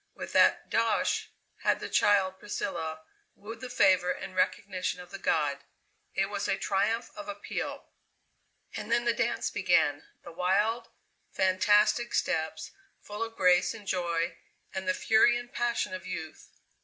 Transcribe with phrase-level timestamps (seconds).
[0.15, 3.03] With that "dosh" had the child Priscilla
[3.35, 5.59] wooed the favour and recognition of the god.
[6.15, 7.87] It was a triumph of appeal.
[8.75, 10.87] And then the dance began the wild,
[11.29, 14.39] fantastic steps full of grace and joy
[14.73, 16.49] and the fury and passion of youth.